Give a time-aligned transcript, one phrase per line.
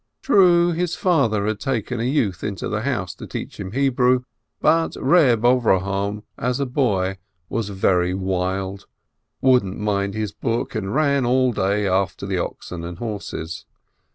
[0.23, 4.23] True, his father had taken a youth into the house to teach him Hebrew,
[4.59, 8.87] but Reb Avrohom as a boy was very wild,
[9.41, 13.65] wouldn't mind his book, and ran all day after the oxen and horses.